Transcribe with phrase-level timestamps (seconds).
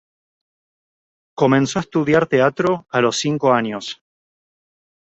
[1.37, 4.01] Comenzó a estudiar teatro a los cinco años.